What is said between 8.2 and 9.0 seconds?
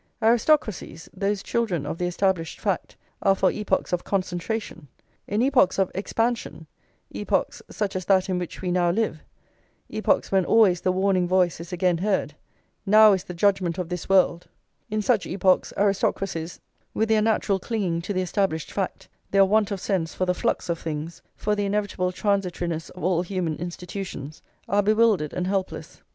in which we now